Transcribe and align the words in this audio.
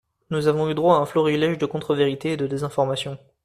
Nous 0.31 0.47
avons 0.47 0.67
eu 0.67 0.73
droit 0.73 0.95
à 0.95 0.99
un 1.01 1.05
florilège 1.05 1.59
de 1.59 1.67
contre-vérités 1.67 2.31
et 2.31 2.37
de 2.37 2.47
désinformation. 2.47 3.19